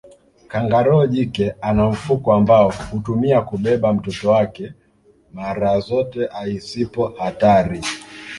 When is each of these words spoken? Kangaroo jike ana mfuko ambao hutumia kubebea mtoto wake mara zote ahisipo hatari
Kangaroo 0.51 1.05
jike 1.13 1.55
ana 1.61 1.89
mfuko 1.89 2.33
ambao 2.33 2.73
hutumia 2.91 3.41
kubebea 3.41 3.93
mtoto 3.93 4.31
wake 4.31 4.73
mara 5.33 5.79
zote 5.79 6.27
ahisipo 6.33 7.07
hatari 7.07 7.81